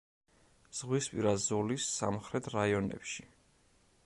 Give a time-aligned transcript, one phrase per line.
[0.77, 3.29] ზღვისპირა ზოლის სამხრეთ რაიონებში.